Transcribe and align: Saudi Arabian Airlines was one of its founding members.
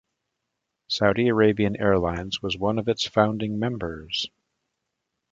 Saudi 0.87 1.27
Arabian 1.27 1.75
Airlines 1.79 2.41
was 2.41 2.57
one 2.57 2.79
of 2.79 2.87
its 2.87 3.07
founding 3.07 3.59
members. 3.59 4.31